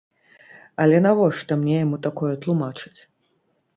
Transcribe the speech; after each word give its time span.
Але 0.85 1.01
навошта 1.07 1.59
мне 1.65 1.75
яму 1.85 2.01
такое 2.07 2.33
тлумачыць? 2.47 2.99